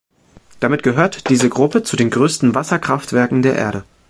Damit 0.61 0.81
gehört 0.81 1.29
diese 1.29 1.47
Gruppe 1.47 1.83
zu 1.83 1.95
den 1.95 2.09
größten 2.09 2.55
Wasserkraftwerken 2.55 3.43
der 3.43 3.55
Erde. 3.55 3.83